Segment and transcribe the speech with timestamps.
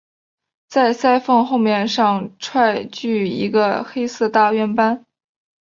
[0.67, 5.05] 在鳃缝后面上端据一个黑色大圆斑。